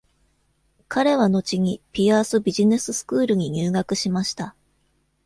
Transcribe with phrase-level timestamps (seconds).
[0.87, 4.55] 彼は後にピアースビジネススクールに入学しました。